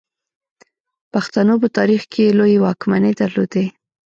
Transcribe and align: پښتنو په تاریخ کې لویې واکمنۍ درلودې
پښتنو 1.13 1.53
په 1.63 1.67
تاریخ 1.77 2.01
کې 2.13 2.35
لویې 2.37 2.61
واکمنۍ 2.63 3.13
درلودې 3.21 3.65